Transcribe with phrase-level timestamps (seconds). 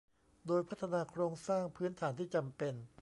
[0.47, 2.73] โดยพัฒนาโครงสร้างพื้นฐานที่จำเป็น